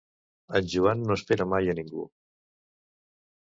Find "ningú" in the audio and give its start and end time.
1.81-2.07